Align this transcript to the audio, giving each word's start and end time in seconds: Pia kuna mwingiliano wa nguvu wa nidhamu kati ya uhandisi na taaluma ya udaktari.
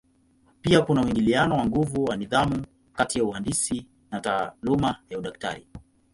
Pia 0.61 0.81
kuna 0.81 1.03
mwingiliano 1.03 1.57
wa 1.57 1.65
nguvu 1.65 2.03
wa 2.05 2.17
nidhamu 2.17 2.65
kati 2.93 3.19
ya 3.19 3.25
uhandisi 3.25 3.87
na 4.11 4.21
taaluma 4.21 4.95
ya 5.09 5.17
udaktari. 5.19 5.67